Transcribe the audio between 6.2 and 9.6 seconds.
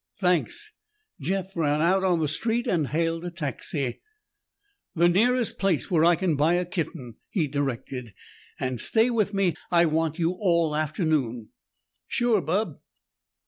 buy a kitten," he directed, "and stay with me.